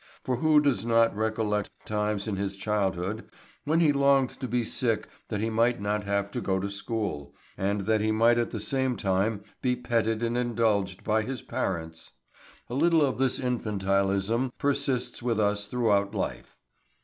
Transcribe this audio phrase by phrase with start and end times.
[0.23, 3.29] For who does not recollect times in his childhood
[3.65, 7.35] when he longed to be sick that he might not have to go to school,
[7.55, 12.13] and that he might at the same time be petted and indulged by his parents?
[12.67, 16.57] A little of this infantilism persists with us throughout life.